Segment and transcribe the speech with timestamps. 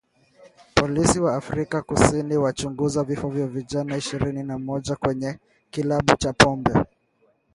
[0.75, 5.39] Polisi wa Afrika Kusini wachunguza vifo vya vijana ishirini na moja kwenye
[5.71, 6.71] kilabu cha pombe